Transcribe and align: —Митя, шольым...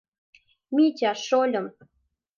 —Митя, 0.75 1.11
шольым... 1.27 1.65